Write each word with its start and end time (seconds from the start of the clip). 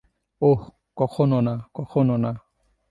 ওহ, 0.41 0.61
কখনো 0.97 1.37
না, 1.41 1.53
কখনো 1.75 2.15
না। 2.17 2.31